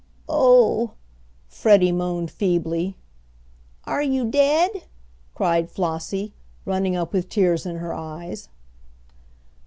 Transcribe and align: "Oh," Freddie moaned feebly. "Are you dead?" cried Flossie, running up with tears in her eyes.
"Oh," 0.27 0.93
Freddie 1.47 1.91
moaned 1.91 2.31
feebly. 2.31 2.95
"Are 3.83 4.01
you 4.01 4.25
dead?" 4.25 4.85
cried 5.35 5.69
Flossie, 5.69 6.33
running 6.65 6.95
up 6.95 7.13
with 7.13 7.29
tears 7.29 7.67
in 7.67 7.75
her 7.75 7.93
eyes. 7.93 8.49